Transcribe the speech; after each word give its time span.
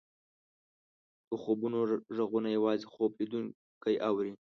د 1.29 1.31
خوبونو 1.41 1.79
ږغونه 2.15 2.49
یوازې 2.57 2.85
خوب 2.93 3.11
لیدونکی 3.19 3.95
اوري. 4.09 4.31